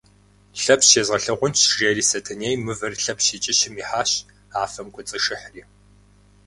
[0.61, 4.11] Лъэпщ езгъэлъагъунщ,– жери Сэтэней мывэр Лъэпщ и кӏыщым ихьащ,
[4.61, 5.63] афэм кӏуэцӏишыхьри.